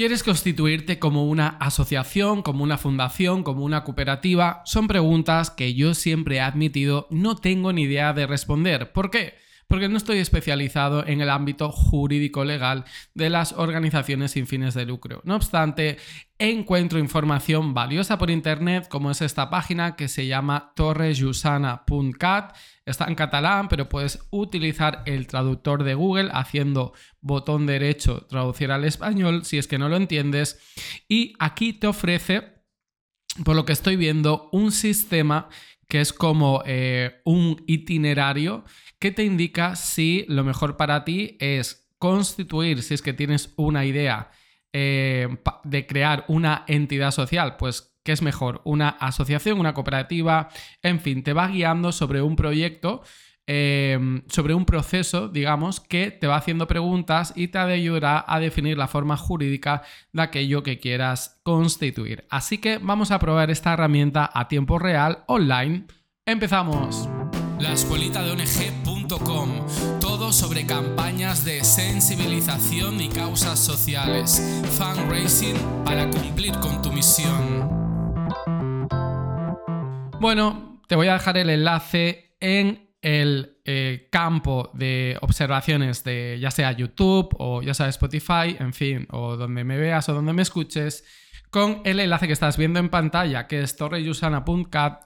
¿Quieres 0.00 0.22
constituirte 0.22 0.98
como 0.98 1.28
una 1.28 1.48
asociación, 1.60 2.40
como 2.40 2.64
una 2.64 2.78
fundación, 2.78 3.42
como 3.42 3.66
una 3.66 3.84
cooperativa? 3.84 4.62
Son 4.64 4.88
preguntas 4.88 5.50
que 5.50 5.74
yo 5.74 5.92
siempre 5.92 6.36
he 6.36 6.40
admitido 6.40 7.06
no 7.10 7.36
tengo 7.36 7.70
ni 7.74 7.82
idea 7.82 8.14
de 8.14 8.26
responder. 8.26 8.92
¿Por 8.92 9.10
qué? 9.10 9.34
Porque 9.70 9.88
no 9.88 9.96
estoy 9.98 10.18
especializado 10.18 11.06
en 11.06 11.20
el 11.20 11.30
ámbito 11.30 11.70
jurídico 11.70 12.44
legal 12.44 12.84
de 13.14 13.30
las 13.30 13.52
organizaciones 13.52 14.32
sin 14.32 14.48
fines 14.48 14.74
de 14.74 14.84
lucro. 14.84 15.22
No 15.24 15.36
obstante, 15.36 15.96
encuentro 16.40 16.98
información 16.98 17.72
valiosa 17.72 18.18
por 18.18 18.32
internet, 18.32 18.88
como 18.88 19.12
es 19.12 19.22
esta 19.22 19.48
página 19.48 19.94
que 19.94 20.08
se 20.08 20.26
llama 20.26 20.72
torresusana.cat. 20.74 22.56
Está 22.84 23.04
en 23.04 23.14
catalán, 23.14 23.68
pero 23.68 23.88
puedes 23.88 24.26
utilizar 24.30 25.04
el 25.06 25.28
traductor 25.28 25.84
de 25.84 25.94
Google 25.94 26.30
haciendo 26.32 26.92
botón 27.20 27.66
derecho 27.66 28.26
traducir 28.28 28.72
al 28.72 28.84
español 28.84 29.44
si 29.44 29.56
es 29.58 29.68
que 29.68 29.78
no 29.78 29.88
lo 29.88 29.96
entiendes. 29.96 30.58
Y 31.08 31.34
aquí 31.38 31.74
te 31.74 31.86
ofrece, 31.86 32.64
por 33.44 33.54
lo 33.54 33.64
que 33.64 33.72
estoy 33.72 33.94
viendo, 33.94 34.48
un 34.50 34.72
sistema 34.72 35.48
que 35.90 36.00
es 36.00 36.14
como 36.14 36.62
eh, 36.64 37.20
un 37.24 37.62
itinerario 37.66 38.64
que 38.98 39.10
te 39.10 39.24
indica 39.24 39.76
si 39.76 40.24
lo 40.28 40.44
mejor 40.44 40.76
para 40.78 41.04
ti 41.04 41.36
es 41.40 41.90
constituir, 41.98 42.82
si 42.82 42.94
es 42.94 43.02
que 43.02 43.12
tienes 43.12 43.52
una 43.56 43.84
idea 43.84 44.30
eh, 44.72 45.28
de 45.64 45.86
crear 45.86 46.24
una 46.28 46.64
entidad 46.68 47.10
social, 47.10 47.56
pues 47.56 47.92
¿qué 48.04 48.12
es 48.12 48.22
mejor? 48.22 48.62
Una 48.64 48.88
asociación, 48.88 49.58
una 49.58 49.74
cooperativa, 49.74 50.48
en 50.80 51.00
fin, 51.00 51.24
te 51.24 51.32
va 51.32 51.48
guiando 51.48 51.90
sobre 51.92 52.22
un 52.22 52.36
proyecto. 52.36 53.02
Em, 53.52 54.22
sobre 54.28 54.54
un 54.54 54.64
proceso, 54.64 55.26
digamos, 55.26 55.80
que 55.80 56.12
te 56.12 56.28
va 56.28 56.36
haciendo 56.36 56.68
preguntas 56.68 57.32
y 57.34 57.48
te 57.48 57.58
ayudará 57.58 58.24
a 58.28 58.38
definir 58.38 58.78
la 58.78 58.86
forma 58.86 59.16
jurídica 59.16 59.82
de 60.12 60.22
aquello 60.22 60.62
que 60.62 60.78
quieras 60.78 61.40
constituir. 61.42 62.28
Así 62.30 62.58
que 62.58 62.78
vamos 62.78 63.10
a 63.10 63.18
probar 63.18 63.50
esta 63.50 63.72
herramienta 63.72 64.30
a 64.32 64.46
tiempo 64.46 64.78
real 64.78 65.24
online. 65.26 65.86
¡Empezamos! 66.24 67.08
La 67.58 67.72
escuelita 67.72 68.22
de 68.22 68.30
ONG.com. 68.30 69.66
Todo 69.98 70.30
sobre 70.30 70.64
campañas 70.64 71.44
de 71.44 71.64
sensibilización 71.64 73.00
y 73.00 73.08
causas 73.08 73.58
sociales. 73.58 74.62
Fundraising 74.78 75.56
para 75.84 76.08
cumplir 76.08 76.52
con 76.60 76.80
tu 76.82 76.92
misión. 76.92 77.68
Bueno, 80.20 80.80
te 80.86 80.94
voy 80.94 81.08
a 81.08 81.14
dejar 81.14 81.36
el 81.36 81.50
enlace 81.50 82.36
en 82.38 82.89
el 83.02 83.58
eh, 83.64 84.08
campo 84.10 84.70
de 84.74 85.16
observaciones 85.22 86.04
de 86.04 86.38
ya 86.40 86.50
sea 86.50 86.72
YouTube 86.72 87.34
o 87.38 87.62
ya 87.62 87.74
sea 87.74 87.88
Spotify, 87.88 88.56
en 88.58 88.72
fin, 88.72 89.06
o 89.10 89.36
donde 89.36 89.64
me 89.64 89.78
veas 89.78 90.08
o 90.08 90.14
donde 90.14 90.32
me 90.32 90.42
escuches, 90.42 91.04
con 91.50 91.82
el 91.84 92.00
enlace 92.00 92.26
que 92.26 92.32
estás 92.32 92.56
viendo 92.56 92.78
en 92.78 92.90
pantalla, 92.90 93.46
que 93.46 93.62
es 93.62 93.76
torreyusana.cat 93.76 95.04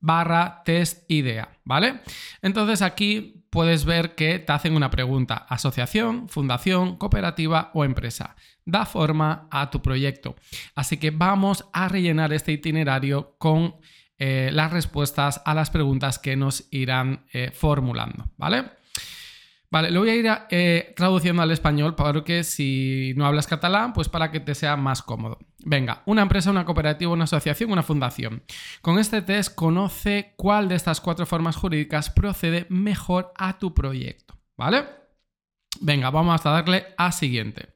barra 0.00 0.62
test 0.64 1.10
idea, 1.10 1.58
¿vale? 1.64 2.00
Entonces 2.42 2.82
aquí 2.82 3.44
puedes 3.50 3.84
ver 3.84 4.14
que 4.14 4.38
te 4.38 4.52
hacen 4.52 4.76
una 4.76 4.90
pregunta, 4.90 5.34
asociación, 5.48 6.28
fundación, 6.28 6.96
cooperativa 6.96 7.70
o 7.74 7.84
empresa. 7.84 8.36
Da 8.64 8.84
forma 8.84 9.48
a 9.50 9.70
tu 9.70 9.80
proyecto. 9.80 10.36
Así 10.74 10.96
que 10.96 11.10
vamos 11.10 11.64
a 11.72 11.88
rellenar 11.88 12.32
este 12.32 12.52
itinerario 12.52 13.36
con 13.38 13.76
eh, 14.18 14.50
las 14.52 14.72
respuestas 14.72 15.42
a 15.44 15.54
las 15.54 15.70
preguntas 15.70 16.18
que 16.18 16.36
nos 16.36 16.66
irán 16.70 17.26
eh, 17.32 17.50
formulando, 17.52 18.30
¿vale? 18.36 18.64
Vale, 19.70 19.90
lo 19.90 20.00
voy 20.00 20.10
a 20.10 20.14
ir 20.14 20.26
eh, 20.50 20.94
traduciendo 20.96 21.42
al 21.42 21.50
español 21.50 21.96
porque 21.96 22.44
si 22.44 23.12
no 23.16 23.26
hablas 23.26 23.46
catalán, 23.46 23.92
pues 23.92 24.08
para 24.08 24.30
que 24.30 24.40
te 24.40 24.54
sea 24.54 24.76
más 24.76 25.02
cómodo. 25.02 25.38
Venga, 25.58 26.02
una 26.06 26.22
empresa, 26.22 26.50
una 26.50 26.64
cooperativa, 26.64 27.12
una 27.12 27.24
asociación, 27.24 27.72
una 27.72 27.82
fundación. 27.82 28.44
Con 28.80 28.98
este 28.98 29.22
test 29.22 29.54
conoce 29.54 30.34
cuál 30.36 30.68
de 30.68 30.76
estas 30.76 31.00
cuatro 31.00 31.26
formas 31.26 31.56
jurídicas 31.56 32.10
procede 32.10 32.66
mejor 32.68 33.32
a 33.36 33.58
tu 33.58 33.74
proyecto, 33.74 34.38
¿vale? 34.56 34.84
Venga, 35.80 36.10
vamos 36.10 36.46
a 36.46 36.50
darle 36.50 36.86
a 36.96 37.10
siguiente. 37.12 37.74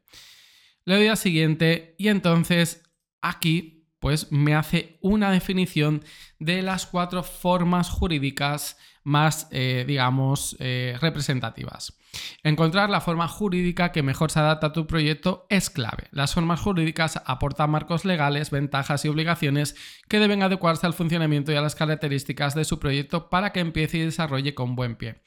Le 0.84 0.94
doy 0.94 1.08
a 1.08 1.16
siguiente 1.16 1.96
y 1.98 2.08
entonces 2.08 2.82
aquí 3.20 3.79
pues 4.00 4.32
me 4.32 4.54
hace 4.54 4.98
una 5.00 5.30
definición 5.30 6.02
de 6.38 6.62
las 6.62 6.86
cuatro 6.86 7.22
formas 7.22 7.90
jurídicas 7.90 8.76
más, 9.02 9.48
eh, 9.50 9.84
digamos, 9.86 10.56
eh, 10.58 10.96
representativas. 11.00 11.96
Encontrar 12.42 12.90
la 12.90 13.00
forma 13.00 13.28
jurídica 13.28 13.92
que 13.92 14.02
mejor 14.02 14.30
se 14.30 14.40
adapta 14.40 14.68
a 14.68 14.72
tu 14.72 14.86
proyecto 14.86 15.46
es 15.48 15.70
clave. 15.70 16.08
Las 16.10 16.34
formas 16.34 16.60
jurídicas 16.60 17.22
aportan 17.24 17.70
marcos 17.70 18.04
legales, 18.04 18.50
ventajas 18.50 19.04
y 19.04 19.08
obligaciones 19.08 19.76
que 20.08 20.18
deben 20.18 20.42
adecuarse 20.42 20.86
al 20.86 20.94
funcionamiento 20.94 21.52
y 21.52 21.56
a 21.56 21.60
las 21.60 21.74
características 21.74 22.54
de 22.54 22.64
su 22.64 22.78
proyecto 22.78 23.30
para 23.30 23.52
que 23.52 23.60
empiece 23.60 23.98
y 23.98 24.04
desarrolle 24.04 24.54
con 24.54 24.76
buen 24.76 24.96
pie. 24.96 25.22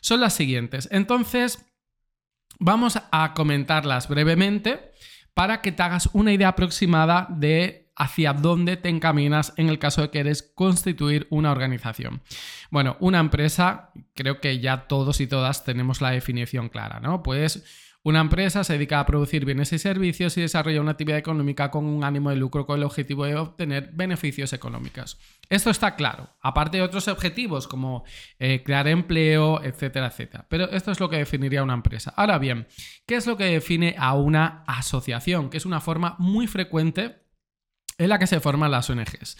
Son 0.00 0.20
las 0.20 0.34
siguientes. 0.34 0.88
Entonces, 0.92 1.66
vamos 2.58 2.98
a 3.10 3.34
comentarlas 3.34 4.08
brevemente 4.08 4.92
para 5.34 5.60
que 5.60 5.72
te 5.72 5.82
hagas 5.82 6.08
una 6.12 6.32
idea 6.32 6.48
aproximada 6.48 7.26
de 7.30 7.87
hacia 7.98 8.32
dónde 8.32 8.76
te 8.76 8.88
encaminas 8.88 9.52
en 9.56 9.68
el 9.68 9.78
caso 9.78 10.00
de 10.00 10.08
que 10.08 10.12
quieres 10.18 10.42
constituir 10.42 11.26
una 11.30 11.52
organización. 11.52 12.22
Bueno, 12.70 12.96
una 13.00 13.18
empresa, 13.18 13.90
creo 14.14 14.40
que 14.40 14.60
ya 14.60 14.86
todos 14.86 15.20
y 15.20 15.26
todas 15.26 15.64
tenemos 15.64 16.00
la 16.00 16.10
definición 16.10 16.68
clara, 16.68 17.00
¿no? 17.00 17.22
Pues 17.22 17.64
una 18.04 18.20
empresa 18.20 18.62
se 18.62 18.74
dedica 18.74 19.00
a 19.00 19.06
producir 19.06 19.44
bienes 19.44 19.72
y 19.72 19.78
servicios 19.78 20.36
y 20.38 20.40
desarrolla 20.40 20.80
una 20.80 20.92
actividad 20.92 21.18
económica 21.18 21.70
con 21.70 21.84
un 21.84 22.04
ánimo 22.04 22.30
de 22.30 22.36
lucro 22.36 22.64
con 22.64 22.78
el 22.78 22.84
objetivo 22.84 23.26
de 23.26 23.34
obtener 23.34 23.90
beneficios 23.92 24.52
económicos. 24.52 25.18
Esto 25.50 25.68
está 25.70 25.96
claro, 25.96 26.30
aparte 26.40 26.76
de 26.76 26.84
otros 26.84 27.08
objetivos 27.08 27.66
como 27.66 28.04
eh, 28.38 28.62
crear 28.64 28.86
empleo, 28.86 29.62
etcétera, 29.62 30.06
etcétera. 30.06 30.46
Pero 30.48 30.70
esto 30.70 30.92
es 30.92 31.00
lo 31.00 31.10
que 31.10 31.18
definiría 31.18 31.62
una 31.62 31.74
empresa. 31.74 32.14
Ahora 32.16 32.38
bien, 32.38 32.68
¿qué 33.06 33.16
es 33.16 33.26
lo 33.26 33.36
que 33.36 33.44
define 33.44 33.96
a 33.98 34.14
una 34.14 34.62
asociación? 34.66 35.50
Que 35.50 35.56
es 35.56 35.66
una 35.66 35.80
forma 35.80 36.14
muy 36.18 36.46
frecuente 36.46 37.27
en 37.98 38.08
la 38.08 38.18
que 38.18 38.26
se 38.26 38.40
forman 38.40 38.70
las 38.70 38.88
ONGs. 38.88 39.36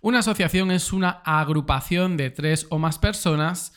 Una 0.00 0.20
asociación 0.20 0.70
es 0.70 0.92
una 0.92 1.22
agrupación 1.24 2.16
de 2.16 2.30
tres 2.30 2.66
o 2.70 2.78
más 2.78 2.98
personas 2.98 3.72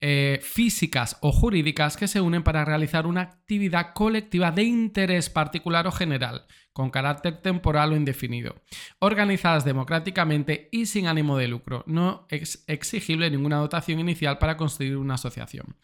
eh, 0.00 0.38
físicas 0.42 1.16
o 1.22 1.32
jurídicas 1.32 1.96
que 1.96 2.06
se 2.06 2.20
unen 2.20 2.44
para 2.44 2.64
realizar 2.64 3.04
una 3.06 3.22
actividad 3.22 3.94
colectiva 3.94 4.52
de 4.52 4.62
interés 4.62 5.28
particular 5.28 5.88
o 5.88 5.92
general, 5.92 6.46
con 6.72 6.90
carácter 6.90 7.42
temporal 7.42 7.92
o 7.92 7.96
indefinido, 7.96 8.62
organizadas 9.00 9.64
democráticamente 9.64 10.68
y 10.70 10.86
sin 10.86 11.08
ánimo 11.08 11.36
de 11.36 11.48
lucro. 11.48 11.82
No 11.88 12.28
es 12.30 12.62
exigible 12.68 13.28
ninguna 13.28 13.56
dotación 13.56 13.98
inicial 13.98 14.38
para 14.38 14.56
construir 14.56 14.96
una 14.96 15.14
asociación. 15.14 15.76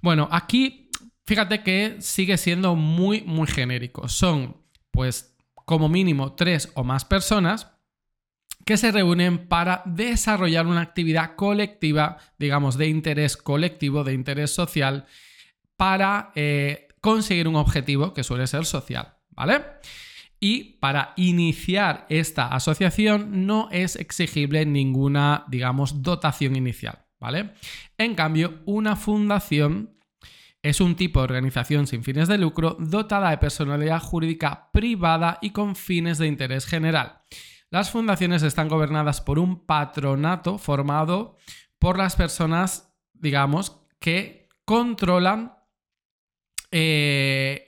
Bueno, 0.00 0.28
aquí 0.32 0.90
fíjate 1.24 1.62
que 1.62 1.98
sigue 2.00 2.38
siendo 2.38 2.74
muy, 2.74 3.20
muy 3.22 3.46
genérico. 3.46 4.08
Son, 4.08 4.56
pues, 4.90 5.37
como 5.68 5.90
mínimo 5.90 6.32
tres 6.32 6.72
o 6.76 6.82
más 6.82 7.04
personas 7.04 7.72
que 8.64 8.78
se 8.78 8.90
reúnen 8.90 9.48
para 9.48 9.82
desarrollar 9.84 10.66
una 10.66 10.80
actividad 10.80 11.36
colectiva, 11.36 12.16
digamos, 12.38 12.78
de 12.78 12.88
interés 12.88 13.36
colectivo, 13.36 14.02
de 14.02 14.14
interés 14.14 14.50
social, 14.50 15.04
para 15.76 16.32
eh, 16.34 16.88
conseguir 17.02 17.48
un 17.48 17.56
objetivo 17.56 18.14
que 18.14 18.24
suele 18.24 18.46
ser 18.46 18.64
social, 18.64 19.18
¿vale? 19.28 19.62
Y 20.40 20.78
para 20.78 21.12
iniciar 21.16 22.06
esta 22.08 22.46
asociación 22.46 23.46
no 23.46 23.68
es 23.70 23.96
exigible 23.96 24.64
ninguna, 24.64 25.44
digamos, 25.48 26.00
dotación 26.00 26.56
inicial, 26.56 27.04
¿vale? 27.20 27.50
En 27.98 28.14
cambio, 28.14 28.62
una 28.64 28.96
fundación 28.96 29.97
es 30.62 30.80
un 30.80 30.96
tipo 30.96 31.20
de 31.20 31.24
organización 31.24 31.86
sin 31.86 32.02
fines 32.02 32.28
de 32.28 32.38
lucro 32.38 32.76
dotada 32.78 33.30
de 33.30 33.38
personalidad 33.38 34.00
jurídica 34.00 34.70
privada 34.72 35.38
y 35.40 35.50
con 35.50 35.76
fines 35.76 36.18
de 36.18 36.26
interés 36.26 36.66
general. 36.66 37.22
Las 37.70 37.90
fundaciones 37.90 38.42
están 38.42 38.68
gobernadas 38.68 39.20
por 39.20 39.38
un 39.38 39.66
patronato 39.66 40.58
formado 40.58 41.36
por 41.78 41.98
las 41.98 42.16
personas, 42.16 42.94
digamos, 43.12 43.80
que 44.00 44.48
controlan 44.64 45.54
eh, 46.70 47.67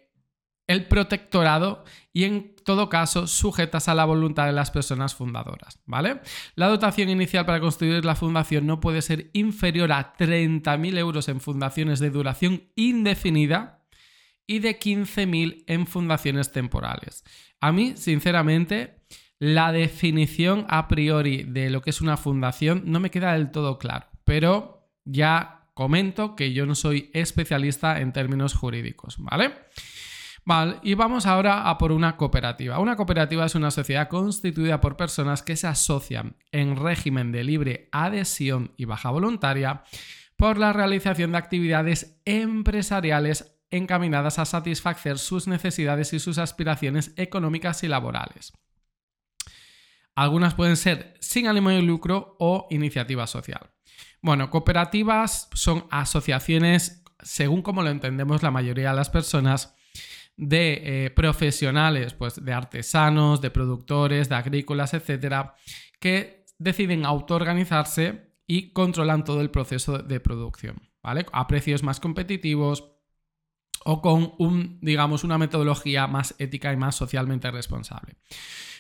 el 0.71 0.87
protectorado 0.87 1.85
y 2.13 2.25
en 2.25 2.55
todo 2.65 2.89
caso 2.89 3.27
sujetas 3.27 3.89
a 3.89 3.95
la 3.97 4.05
voluntad 4.05 4.47
de 4.47 4.53
las 4.53 4.71
personas 4.71 5.17
fundadoras, 5.17 5.81
¿vale? 5.85 6.21
La 6.55 6.69
dotación 6.69 7.09
inicial 7.09 7.45
para 7.45 7.59
construir 7.59 8.05
la 8.05 8.15
fundación 8.15 8.67
no 8.67 8.79
puede 8.79 9.03
ser 9.03 9.31
inferior 9.33 9.91
a 9.91 10.15
30.000 10.17 10.97
euros 10.97 11.29
en 11.29 11.41
fundaciones 11.41 11.99
de 11.99 12.11
duración 12.11 12.63
indefinida 12.77 13.85
y 14.47 14.61
de 14.61 14.79
15.000 14.79 15.65
en 15.67 15.89
fundaciones 15.89 16.53
temporales. 16.53 17.25
A 17.61 17.73
mí, 17.73 17.95
sinceramente, 17.97 19.03
la 19.41 19.73
definición 19.73 20.67
a 20.69 20.87
priori 20.87 21.43
de 21.43 21.69
lo 21.71 21.83
que 21.83 21.91
es 21.91 22.01
una 22.01 22.17
fundación 22.17 22.85
no 22.87 23.01
me 23.01 23.11
queda 23.11 23.33
del 23.33 23.51
todo 23.51 23.77
claro, 23.79 24.07
pero 24.23 24.89
ya 25.05 25.69
comento 25.75 26.37
que 26.37 26.53
yo 26.53 26.65
no 26.65 26.77
soy 26.77 27.11
especialista 27.13 28.01
en 28.01 28.13
términos 28.13 28.55
jurídicos, 28.55 29.17
¿vale? 29.19 29.53
Vale, 30.45 30.79
y 30.83 30.95
vamos 30.95 31.27
ahora 31.27 31.69
a 31.69 31.79
por 31.79 31.93
una 31.93 32.17
cooperativa. 32.17 32.79
Una 32.79 32.97
cooperativa 32.97 33.47
es 33.47 33.55
una 33.55 33.71
sociedad 33.71 34.09
constituida 34.09 34.81
por 34.81 34.97
personas 34.97 35.43
que 35.43 35.57
se 35.57 35.67
asocian 35.67 36.37
en 36.51 36.77
régimen 36.77 37.31
de 37.31 37.45
libre 37.45 37.89
adhesión 37.93 38.73
y 38.77 38.87
baja 38.87 39.11
voluntaria 39.11 39.85
por 40.37 40.59
la 40.59 40.73
realización 40.73 41.33
de 41.33 41.39
actividades 41.39 42.21
empresariales 42.25 43.61
encaminadas 43.71 44.39
a 44.39 44.45
satisfacer 44.45 45.19
sus 45.19 45.47
necesidades 45.47 46.13
y 46.13 46.19
sus 46.19 46.39
aspiraciones 46.39 47.13
económicas 47.17 47.85
y 47.85 47.89
laborales. 47.89 48.53
Algunas 50.15 50.55
pueden 50.55 50.77
ser 50.77 51.15
sin 51.21 51.47
ánimo 51.47 51.71
de 51.71 51.83
lucro 51.83 52.37
o 52.41 52.67
iniciativa 52.71 53.27
social. 53.27 53.71
Bueno, 54.23 54.51
cooperativas 54.51 55.49
son 55.55 55.87
asociaciones, 55.91 57.05
según 57.21 57.63
como 57.63 57.83
lo 57.83 57.91
entendemos 57.91 58.43
la 58.43 58.51
mayoría 58.51 58.91
de 58.91 58.97
las 58.97 59.09
personas, 59.09 59.77
de 60.41 61.05
eh, 61.05 61.11
profesionales, 61.11 62.15
pues 62.15 62.43
de 62.43 62.53
artesanos, 62.53 63.43
de 63.43 63.51
productores, 63.51 64.31
de 64.31 64.37
agrícolas, 64.37 64.95
etcétera, 64.95 65.55
que 66.01 66.47
deciden 66.59 67.05
autoorganizarse 67.05 68.33
y 68.47 68.73
controlan 68.73 69.25
todo 69.25 69.43
el 69.43 69.51
proceso 69.51 69.99
de 69.99 70.19
producción, 70.19 70.81
¿vale? 71.03 71.27
A 71.33 71.47
precios 71.47 71.83
más 71.83 72.01
competitivos 72.01 72.91
o 73.85 74.03
con 74.03 74.35
un, 74.39 74.79
digamos, 74.83 75.25
una 75.25 75.39
metodología 75.39 76.07
más 76.07 76.35
ética 76.39 76.73
y 76.73 76.77
más 76.77 76.97
socialmente 76.97 77.51
responsable. 77.51 78.17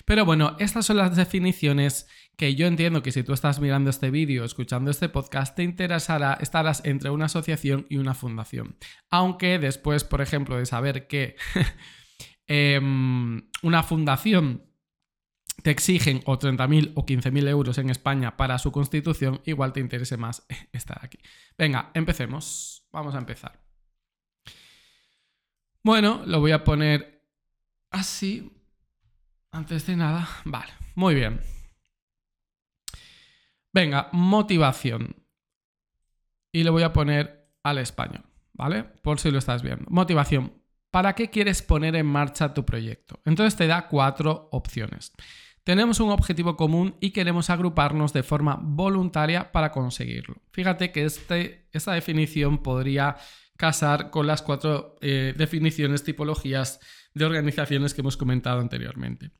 Pero 0.05 0.25
bueno, 0.25 0.57
estas 0.59 0.87
son 0.87 0.97
las 0.97 1.17
definiciones 1.17 2.09
que 2.37 2.55
yo 2.55 2.67
entiendo 2.67 3.03
que 3.03 3.13
si 3.13 3.23
tú 3.23 3.33
estás 3.33 3.61
mirando 3.61 3.91
este 3.91 4.11
vídeo, 4.11 4.45
escuchando 4.45 4.91
este 4.91 5.09
podcast, 5.09 5.55
te 5.55 5.63
interesará, 5.63 6.39
estarás 6.41 6.83
entre 6.85 7.11
una 7.11 7.27
asociación 7.27 7.87
y 7.91 7.99
una 7.99 8.15
fundación. 8.15 8.77
Aunque 9.11 9.59
después, 9.59 10.05
por 10.05 10.23
ejemplo, 10.23 10.57
de 10.57 10.67
saber 10.67 11.07
que 11.07 11.37
em, 12.47 13.43
una 13.63 13.83
fundación 13.83 14.65
te 15.63 15.71
exigen 15.71 16.23
o 16.25 16.39
30.000 16.39 16.93
o 16.95 17.05
15.000 17.05 17.49
euros 17.49 17.79
en 17.79 17.91
España 17.91 18.37
para 18.37 18.59
su 18.59 18.73
constitución, 18.73 19.43
igual 19.45 19.73
te 19.73 19.81
interese 19.81 20.17
más 20.17 20.47
estar 20.73 20.99
aquí. 21.03 21.19
Venga, 21.59 21.91
empecemos. 21.95 22.87
Vamos 22.91 23.15
a 23.15 23.19
empezar. 23.19 23.70
Bueno, 25.83 26.23
lo 26.27 26.41
voy 26.41 26.53
a 26.53 26.65
poner 26.65 27.25
así. 27.91 28.51
Antes 29.53 29.87
de 29.87 29.97
nada. 29.97 30.29
Vale, 30.45 30.73
muy 30.95 31.15
bien. 31.15 31.41
Venga, 33.73 34.09
motivación. 34.13 35.17
Y 36.53 36.65
le 36.65 36.71
voy 36.71 36.83
a 36.83 36.93
poner 36.93 37.53
al 37.63 37.79
español, 37.79 38.25
¿vale? 38.53 38.85
Por 38.85 39.21
si 39.21 39.31
lo 39.31 39.39
estás 39.39 39.63
viendo. 39.63 39.87
Motivación. 39.89 40.53
¿Para 40.91 41.15
qué 41.15 41.31
quieres 41.31 41.63
poner 41.63 41.95
en 41.95 42.07
marcha 42.07 42.53
tu 42.53 42.65
proyecto? 42.65 43.21
Entonces 43.25 43.57
te 43.57 43.69
da 43.69 43.87
cuatro 43.87 44.49
opciones. 44.51 45.13
Tenemos 45.63 46.01
un 46.01 46.11
objetivo 46.11 46.57
común 46.57 46.97
y 47.01 47.11
queremos 47.11 47.49
agruparnos 47.51 48.13
de 48.13 48.25
forma 48.25 48.59
voluntaria 48.61 49.53
para 49.53 49.71
conseguirlo. 49.71 50.37
Fíjate 50.51 50.91
que 50.91 51.05
este, 51.05 51.69
esta 51.73 51.93
definición 51.93 52.59
podría 52.59 53.17
casar 53.61 54.09
con 54.09 54.27
las 54.27 54.41
cuatro 54.41 54.97
eh, 55.03 55.35
definiciones, 55.37 56.03
tipologías 56.03 56.81
de 57.13 57.27
organizaciones 57.27 57.93
que 57.93 58.01
hemos 58.01 58.17
comentado 58.17 58.59
anteriormente. 58.59 59.33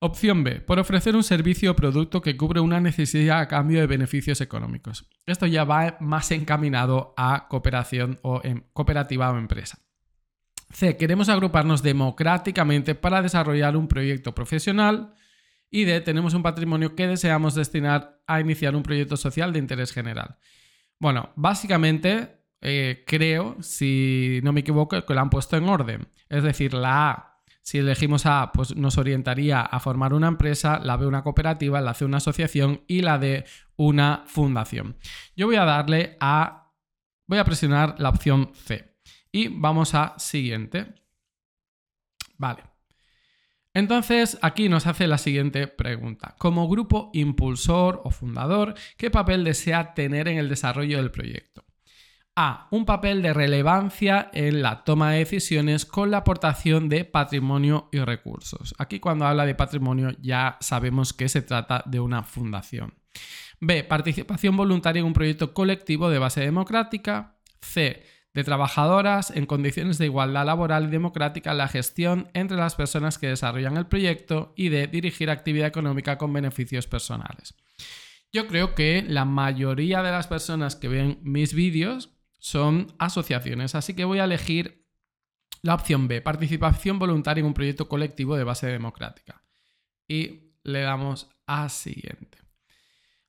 Opción 0.00 0.42
B, 0.42 0.60
por 0.60 0.80
ofrecer 0.80 1.14
un 1.14 1.22
servicio 1.22 1.70
o 1.70 1.76
producto 1.76 2.20
que 2.20 2.36
cubre 2.36 2.58
una 2.58 2.80
necesidad 2.80 3.38
a 3.38 3.46
cambio 3.46 3.78
de 3.78 3.86
beneficios 3.86 4.40
económicos. 4.40 5.08
Esto 5.24 5.46
ya 5.46 5.62
va 5.62 5.98
más 6.00 6.32
encaminado 6.32 7.14
a 7.16 7.46
cooperación 7.48 8.18
o 8.22 8.40
en 8.42 8.66
cooperativa 8.72 9.30
o 9.30 9.38
empresa. 9.38 9.78
C, 10.70 10.96
queremos 10.96 11.28
agruparnos 11.28 11.80
democráticamente 11.80 12.96
para 12.96 13.22
desarrollar 13.22 13.76
un 13.76 13.86
proyecto 13.86 14.34
profesional. 14.34 15.14
Y 15.70 15.84
D, 15.84 16.00
tenemos 16.00 16.34
un 16.34 16.42
patrimonio 16.42 16.96
que 16.96 17.06
deseamos 17.06 17.54
destinar 17.54 18.20
a 18.26 18.40
iniciar 18.40 18.74
un 18.74 18.82
proyecto 18.82 19.16
social 19.16 19.52
de 19.52 19.60
interés 19.60 19.92
general. 19.92 20.38
Bueno, 20.98 21.30
básicamente 21.36 22.39
eh, 22.60 23.04
creo, 23.06 23.56
si 23.60 24.40
no 24.42 24.52
me 24.52 24.60
equivoco, 24.60 25.04
que 25.04 25.14
lo 25.14 25.20
han 25.20 25.30
puesto 25.30 25.56
en 25.56 25.68
orden. 25.68 26.08
Es 26.28 26.42
decir, 26.42 26.74
la 26.74 27.10
A 27.10 27.30
si 27.62 27.78
elegimos 27.78 28.26
A, 28.26 28.50
pues 28.52 28.74
nos 28.74 28.98
orientaría 28.98 29.60
a 29.60 29.80
formar 29.80 30.12
una 30.12 30.28
empresa, 30.28 30.80
la 30.82 30.96
B 30.96 31.06
una 31.06 31.22
cooperativa, 31.22 31.80
la 31.80 31.94
C 31.94 32.04
una 32.04 32.16
asociación 32.16 32.82
y 32.88 33.02
la 33.02 33.18
D 33.18 33.44
una 33.76 34.24
fundación. 34.26 34.96
Yo 35.36 35.46
voy 35.46 35.56
a 35.56 35.64
darle 35.64 36.16
a... 36.20 36.72
Voy 37.26 37.38
a 37.38 37.44
presionar 37.44 37.94
la 37.98 38.08
opción 38.08 38.50
C. 38.54 38.96
Y 39.30 39.48
vamos 39.48 39.94
a 39.94 40.14
siguiente. 40.18 40.94
Vale. 42.38 42.64
Entonces, 43.72 44.36
aquí 44.42 44.68
nos 44.68 44.88
hace 44.88 45.06
la 45.06 45.18
siguiente 45.18 45.68
pregunta. 45.68 46.34
Como 46.38 46.68
grupo 46.68 47.10
impulsor 47.12 48.00
o 48.02 48.10
fundador, 48.10 48.74
¿qué 48.96 49.12
papel 49.12 49.44
desea 49.44 49.94
tener 49.94 50.26
en 50.26 50.38
el 50.38 50.48
desarrollo 50.48 50.96
del 50.96 51.12
proyecto? 51.12 51.64
A. 52.42 52.68
Un 52.70 52.86
papel 52.86 53.20
de 53.20 53.34
relevancia 53.34 54.30
en 54.32 54.62
la 54.62 54.82
toma 54.82 55.10
de 55.10 55.18
decisiones 55.18 55.84
con 55.84 56.10
la 56.10 56.16
aportación 56.16 56.88
de 56.88 57.04
patrimonio 57.04 57.90
y 57.92 57.98
recursos. 57.98 58.74
Aquí 58.78 58.98
cuando 58.98 59.26
habla 59.26 59.44
de 59.44 59.54
patrimonio 59.54 60.12
ya 60.22 60.56
sabemos 60.62 61.12
que 61.12 61.28
se 61.28 61.42
trata 61.42 61.82
de 61.84 62.00
una 62.00 62.22
fundación. 62.22 62.94
B. 63.60 63.84
Participación 63.84 64.56
voluntaria 64.56 65.00
en 65.00 65.06
un 65.06 65.12
proyecto 65.12 65.52
colectivo 65.52 66.08
de 66.08 66.18
base 66.18 66.40
democrática. 66.40 67.36
C. 67.60 68.06
De 68.32 68.42
trabajadoras 68.42 69.30
en 69.32 69.44
condiciones 69.44 69.98
de 69.98 70.06
igualdad 70.06 70.46
laboral 70.46 70.84
y 70.84 70.90
democrática 70.90 71.50
en 71.50 71.58
la 71.58 71.68
gestión 71.68 72.30
entre 72.32 72.56
las 72.56 72.74
personas 72.74 73.18
que 73.18 73.28
desarrollan 73.28 73.76
el 73.76 73.86
proyecto 73.86 74.54
y 74.56 74.70
de 74.70 74.86
dirigir 74.86 75.28
actividad 75.28 75.68
económica 75.68 76.16
con 76.16 76.32
beneficios 76.32 76.86
personales. 76.86 77.54
Yo 78.32 78.46
creo 78.46 78.74
que 78.74 79.04
la 79.06 79.26
mayoría 79.26 80.02
de 80.02 80.10
las 80.10 80.26
personas 80.26 80.74
que 80.74 80.88
ven 80.88 81.18
mis 81.22 81.52
vídeos 81.52 82.16
son 82.40 82.92
asociaciones, 82.98 83.74
así 83.74 83.94
que 83.94 84.04
voy 84.04 84.18
a 84.18 84.24
elegir 84.24 84.86
la 85.62 85.74
opción 85.74 86.08
B, 86.08 86.20
participación 86.22 86.98
voluntaria 86.98 87.40
en 87.40 87.46
un 87.46 87.54
proyecto 87.54 87.88
colectivo 87.88 88.36
de 88.36 88.44
base 88.44 88.66
democrática. 88.66 89.42
Y 90.08 90.54
le 90.64 90.80
damos 90.80 91.28
a 91.46 91.68
siguiente. 91.68 92.38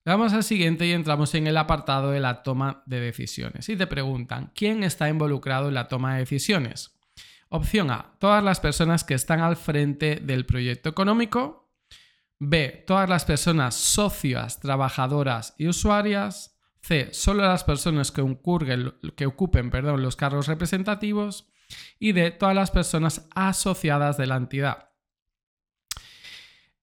Le 0.04 0.12
damos 0.12 0.34
a 0.34 0.42
siguiente 0.42 0.88
y 0.88 0.92
entramos 0.92 1.36
en 1.36 1.46
el 1.46 1.58
apartado 1.58 2.12
de 2.12 2.20
la 2.20 2.42
toma 2.42 2.84
de 2.88 3.00
decisiones. 3.00 3.70
Y 3.70 3.76
te 3.76 3.86
preguntan, 3.86 4.52
¿quién 4.56 4.84
está 4.84 5.10
involucrado 5.10 5.68
en 5.68 5.76
la 5.76 5.88
toma 5.88 6.14
de 6.14 6.22
decisiones? 6.22 6.92
Opción 7.50 7.92
A, 7.92 8.16
todas 8.18 8.44
las 8.44 8.60
personas 8.60 9.04
que 9.04 9.14
están 9.14 9.42
al 9.42 9.58
frente 9.58 10.16
del 10.16 10.46
proyecto 10.46 10.90
económico. 10.90 11.70
B, 12.40 12.84
todas 12.88 13.08
las 13.08 13.26
personas 13.26 13.76
socias, 13.76 14.60
trabajadoras 14.60 15.54
y 15.58 15.68
usuarias. 15.68 16.58
C. 16.82 17.10
Solo 17.14 17.44
las 17.44 17.64
personas 17.64 18.12
que, 18.12 18.24
que 19.16 19.26
ocupen 19.26 19.70
perdón, 19.70 20.02
los 20.02 20.16
cargos 20.16 20.48
representativos. 20.48 21.48
Y 22.00 22.12
D. 22.12 22.32
Todas 22.32 22.56
las 22.56 22.72
personas 22.72 23.28
asociadas 23.34 24.18
de 24.18 24.28
la 24.28 24.36
entidad. 24.36 24.90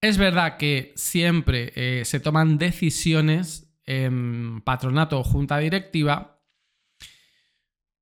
Es 0.01 0.17
verdad 0.17 0.57
que 0.57 0.93
siempre 0.95 1.73
eh, 1.75 2.05
se 2.05 2.19
toman 2.19 2.57
decisiones 2.57 3.69
en 3.85 4.61
patronato 4.61 5.19
o 5.19 5.23
junta 5.23 5.57
directiva, 5.57 6.41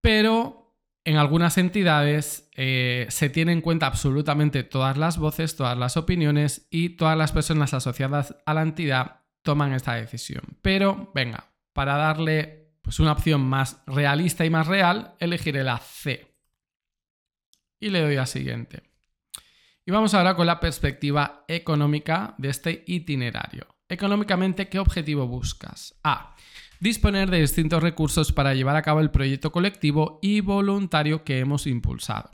pero 0.01 0.75
en 1.05 1.15
algunas 1.15 1.57
entidades 1.57 2.49
eh, 2.55 3.07
se 3.09 3.29
tienen 3.29 3.59
en 3.59 3.61
cuenta 3.61 3.87
absolutamente 3.87 4.63
todas 4.63 4.97
las 4.97 5.17
voces, 5.17 5.55
todas 5.55 5.77
las 5.77 5.97
opiniones 5.97 6.67
y 6.69 6.89
todas 6.89 7.17
las 7.17 7.31
personas 7.31 7.73
asociadas 7.73 8.35
a 8.45 8.53
la 8.53 8.61
entidad 8.61 9.21
toman 9.41 9.73
esta 9.73 9.93
decisión. 9.93 10.57
Pero 10.61 11.11
venga, 11.15 11.49
para 11.77 11.95
darle 11.95 12.71
pues, 12.81 12.99
una 12.99 13.11
opción 13.11 13.41
más 13.41 13.83
realista 13.85 14.43
y 14.43 14.49
más 14.49 14.65
real, 14.65 15.13
elegiré 15.19 15.63
la 15.63 15.77
C. 15.77 16.35
Y 17.79 17.91
le 17.91 18.01
doy 18.01 18.15
a 18.15 18.25
siguiente. 18.25 18.81
Y 19.85 19.91
vamos 19.91 20.15
ahora 20.15 20.35
con 20.35 20.47
la 20.47 20.59
perspectiva 20.59 21.45
económica 21.47 22.33
de 22.39 22.49
este 22.49 22.83
itinerario. 22.87 23.67
Económicamente, 23.87 24.69
¿qué 24.69 24.79
objetivo 24.79 25.27
buscas? 25.27 25.93
A. 26.03 26.35
Disponer 26.79 27.29
de 27.29 27.41
distintos 27.41 27.83
recursos 27.83 28.33
para 28.33 28.55
llevar 28.55 28.75
a 28.75 28.81
cabo 28.81 28.99
el 28.99 29.11
proyecto 29.11 29.51
colectivo 29.51 30.17
y 30.23 30.41
voluntario 30.41 31.23
que 31.23 31.37
hemos 31.37 31.67
impulsado. 31.67 32.31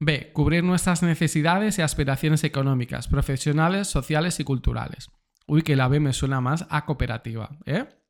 B. 0.00 0.32
Cubrir 0.32 0.64
nuestras 0.64 1.02
necesidades 1.02 1.78
y 1.78 1.82
aspiraciones 1.82 2.44
económicas, 2.44 3.08
profesionales, 3.08 3.88
sociales 3.88 4.40
y 4.40 4.44
culturales. 4.44 5.10
Uy, 5.46 5.60
que 5.60 5.76
la 5.76 5.86
B 5.86 6.00
me 6.00 6.14
suena 6.14 6.40
más 6.40 6.66
a 6.70 6.86
cooperativa, 6.86 7.58
¿eh? 7.66 8.03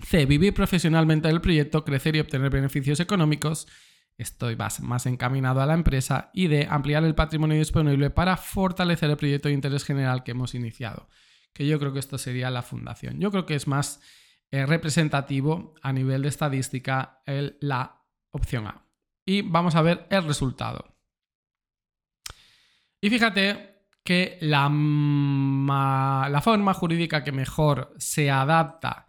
C. 0.00 0.26
Vivir 0.26 0.54
profesionalmente 0.54 1.28
el 1.28 1.40
proyecto, 1.40 1.84
crecer 1.84 2.16
y 2.16 2.20
obtener 2.20 2.50
beneficios 2.50 3.00
económicos. 3.00 3.66
Estoy 4.16 4.56
más, 4.56 4.80
más 4.80 5.06
encaminado 5.06 5.60
a 5.60 5.66
la 5.66 5.74
empresa. 5.74 6.30
Y 6.32 6.48
D. 6.48 6.66
Ampliar 6.70 7.04
el 7.04 7.14
patrimonio 7.14 7.58
disponible 7.58 8.10
para 8.10 8.36
fortalecer 8.36 9.10
el 9.10 9.16
proyecto 9.16 9.48
de 9.48 9.54
interés 9.54 9.84
general 9.84 10.24
que 10.24 10.32
hemos 10.32 10.54
iniciado. 10.54 11.08
Que 11.52 11.66
yo 11.66 11.78
creo 11.78 11.92
que 11.92 11.98
esto 11.98 12.18
sería 12.18 12.50
la 12.50 12.62
fundación. 12.62 13.20
Yo 13.20 13.30
creo 13.30 13.46
que 13.46 13.54
es 13.54 13.66
más 13.66 14.00
eh, 14.50 14.66
representativo 14.66 15.74
a 15.82 15.92
nivel 15.92 16.22
de 16.22 16.28
estadística 16.28 17.22
el, 17.26 17.58
la 17.60 18.02
opción 18.30 18.66
A. 18.66 18.86
Y 19.24 19.42
vamos 19.42 19.74
a 19.74 19.82
ver 19.82 20.06
el 20.10 20.24
resultado. 20.24 20.96
Y 23.00 23.10
fíjate 23.10 23.84
que 24.02 24.38
la, 24.40 24.68
la 26.30 26.40
forma 26.40 26.72
jurídica 26.72 27.22
que 27.22 27.30
mejor 27.30 27.94
se 27.98 28.30
adapta 28.30 29.07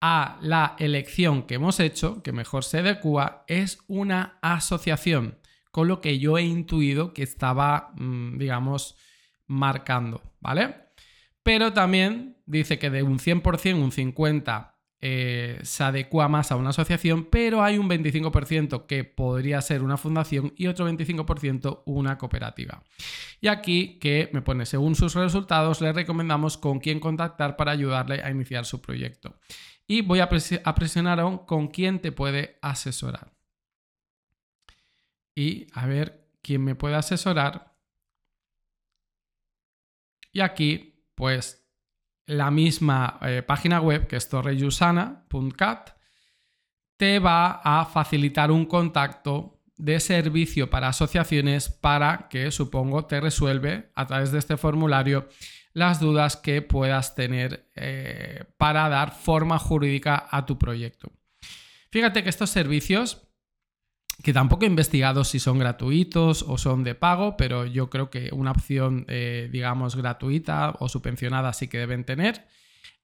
a 0.00 0.38
la 0.40 0.76
elección 0.78 1.44
que 1.44 1.54
hemos 1.54 1.80
hecho, 1.80 2.22
que 2.22 2.32
mejor 2.32 2.64
se 2.64 2.78
adecua, 2.78 3.44
es 3.48 3.78
una 3.86 4.38
asociación, 4.42 5.38
con 5.70 5.88
lo 5.88 6.00
que 6.00 6.18
yo 6.18 6.38
he 6.38 6.42
intuido 6.42 7.12
que 7.14 7.22
estaba, 7.22 7.92
mm, 7.96 8.38
digamos, 8.38 8.96
marcando, 9.46 10.22
¿vale? 10.40 10.74
Pero 11.42 11.72
también 11.72 12.38
dice 12.46 12.78
que 12.78 12.90
de 12.90 13.02
un 13.02 13.18
100%, 13.18 13.82
un 13.82 13.92
50% 13.92 14.76
eh, 15.02 15.60
se 15.62 15.84
adecua 15.84 16.26
más 16.26 16.50
a 16.50 16.56
una 16.56 16.70
asociación, 16.70 17.28
pero 17.30 17.62
hay 17.62 17.76
un 17.76 17.88
25% 17.88 18.86
que 18.86 19.04
podría 19.04 19.60
ser 19.60 19.82
una 19.82 19.98
fundación 19.98 20.54
y 20.56 20.66
otro 20.68 20.88
25% 20.88 21.82
una 21.84 22.16
cooperativa. 22.16 22.82
Y 23.40 23.48
aquí 23.48 23.98
que 24.00 24.30
me 24.32 24.40
pone, 24.40 24.64
según 24.64 24.96
sus 24.96 25.14
resultados, 25.14 25.82
le 25.82 25.92
recomendamos 25.92 26.56
con 26.56 26.80
quién 26.80 26.98
contactar 26.98 27.56
para 27.56 27.72
ayudarle 27.72 28.22
a 28.22 28.30
iniciar 28.30 28.64
su 28.64 28.80
proyecto. 28.80 29.38
Y 29.86 30.02
voy 30.02 30.20
a, 30.20 30.28
presionar 30.28 31.20
aún 31.20 31.38
con 31.38 31.68
quién 31.68 32.00
te 32.00 32.10
puede 32.10 32.58
asesorar. 32.60 33.32
Y 35.34 35.66
a 35.74 35.86
ver 35.86 36.28
quién 36.42 36.64
me 36.64 36.74
puede 36.74 36.96
asesorar. 36.96 37.76
Y 40.32 40.40
aquí, 40.40 41.04
pues 41.14 41.66
la 42.26 42.50
misma 42.50 43.18
eh, 43.22 43.42
página 43.42 43.80
web, 43.80 44.08
que 44.08 44.16
es 44.16 44.28
torreyusana.cat, 44.28 45.90
te 46.96 47.18
va 47.18 47.60
a 47.62 47.84
facilitar 47.84 48.50
un 48.50 48.66
contacto 48.66 49.62
de 49.76 50.00
servicio 50.00 50.70
para 50.70 50.88
asociaciones 50.88 51.68
para 51.68 52.28
que, 52.28 52.50
supongo, 52.50 53.04
te 53.04 53.20
resuelve 53.20 53.90
a 53.94 54.06
través 54.06 54.32
de 54.32 54.38
este 54.38 54.56
formulario 54.56 55.28
las 55.76 56.00
dudas 56.00 56.38
que 56.38 56.62
puedas 56.62 57.14
tener 57.14 57.68
eh, 57.76 58.44
para 58.56 58.88
dar 58.88 59.12
forma 59.12 59.58
jurídica 59.58 60.26
a 60.30 60.46
tu 60.46 60.58
proyecto. 60.58 61.12
Fíjate 61.90 62.22
que 62.22 62.30
estos 62.30 62.48
servicios 62.48 63.28
que 64.22 64.32
tampoco 64.32 64.64
he 64.64 64.68
investigado 64.68 65.22
si 65.22 65.38
son 65.38 65.58
gratuitos 65.58 66.42
o 66.48 66.56
son 66.56 66.82
de 66.82 66.94
pago, 66.94 67.36
pero 67.36 67.66
yo 67.66 67.90
creo 67.90 68.08
que 68.08 68.30
una 68.32 68.52
opción, 68.52 69.04
eh, 69.08 69.50
digamos, 69.52 69.96
gratuita 69.96 70.74
o 70.78 70.88
subvencionada 70.88 71.52
sí 71.52 71.68
que 71.68 71.76
deben 71.76 72.04
tener. 72.04 72.46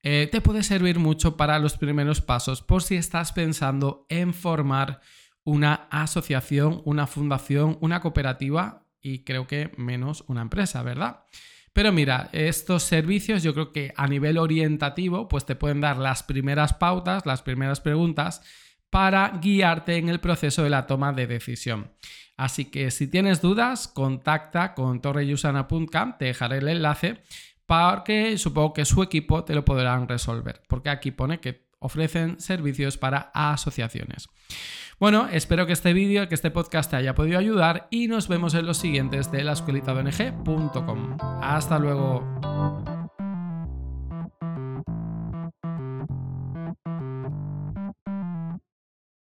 Eh, 0.02 0.30
te 0.32 0.40
puede 0.40 0.62
servir 0.62 0.98
mucho 0.98 1.36
para 1.36 1.58
los 1.58 1.76
primeros 1.76 2.22
pasos 2.22 2.62
por 2.62 2.82
si 2.82 2.94
estás 2.96 3.32
pensando 3.32 4.06
en 4.08 4.32
formar 4.32 5.02
una 5.44 5.88
asociación, 5.90 6.80
una 6.86 7.06
fundación, 7.06 7.76
una 7.82 8.00
cooperativa 8.00 8.86
y 9.02 9.24
creo 9.24 9.46
que 9.46 9.72
menos 9.76 10.24
una 10.26 10.40
empresa, 10.40 10.82
¿verdad? 10.82 11.26
Pero 11.72 11.90
mira, 11.90 12.28
estos 12.32 12.82
servicios 12.82 13.42
yo 13.42 13.54
creo 13.54 13.72
que 13.72 13.92
a 13.96 14.06
nivel 14.06 14.36
orientativo 14.38 15.28
pues 15.28 15.46
te 15.46 15.56
pueden 15.56 15.80
dar 15.80 15.96
las 15.96 16.22
primeras 16.22 16.74
pautas, 16.74 17.24
las 17.24 17.42
primeras 17.42 17.80
preguntas 17.80 18.42
para 18.90 19.28
guiarte 19.42 19.96
en 19.96 20.10
el 20.10 20.20
proceso 20.20 20.62
de 20.62 20.70
la 20.70 20.86
toma 20.86 21.12
de 21.12 21.26
decisión. 21.26 21.92
Así 22.36 22.66
que 22.66 22.90
si 22.90 23.08
tienes 23.08 23.40
dudas, 23.40 23.88
contacta 23.88 24.74
con 24.74 25.00
torreyusana.com, 25.00 26.18
te 26.18 26.26
dejaré 26.26 26.58
el 26.58 26.68
enlace 26.68 27.22
porque 27.64 28.36
supongo 28.36 28.74
que 28.74 28.84
su 28.84 29.02
equipo 29.02 29.44
te 29.44 29.54
lo 29.54 29.64
podrán 29.64 30.08
resolver, 30.08 30.60
porque 30.68 30.90
aquí 30.90 31.10
pone 31.10 31.40
que 31.40 31.71
ofrecen 31.82 32.40
servicios 32.40 32.96
para 32.96 33.30
asociaciones. 33.34 34.28
Bueno, 34.98 35.28
espero 35.32 35.66
que 35.66 35.72
este 35.72 35.92
vídeo, 35.92 36.28
que 36.28 36.34
este 36.34 36.50
podcast 36.50 36.90
te 36.90 36.96
haya 36.96 37.14
podido 37.14 37.38
ayudar 37.38 37.88
y 37.90 38.06
nos 38.06 38.28
vemos 38.28 38.54
en 38.54 38.66
los 38.66 38.76
siguientes 38.76 39.32
de 39.32 39.42
la 39.42 39.52
Hasta 41.40 41.78
luego. 41.78 42.22